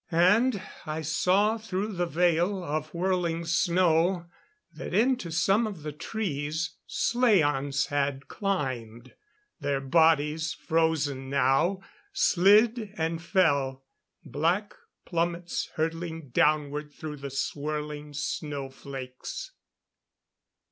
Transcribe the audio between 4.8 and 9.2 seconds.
into some of the trees slaans had climbed.